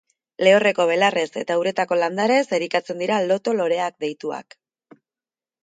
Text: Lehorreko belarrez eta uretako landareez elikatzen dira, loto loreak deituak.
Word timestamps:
Lehorreko 0.45 0.85
belarrez 0.91 1.25
eta 1.41 1.57
uretako 1.63 1.99
landareez 2.05 2.43
elikatzen 2.59 3.05
dira, 3.05 3.21
loto 3.33 3.55
loreak 3.61 4.03
deituak. 4.07 4.59